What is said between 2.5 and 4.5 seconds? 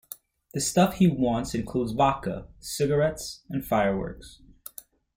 cigarettes and fireworks.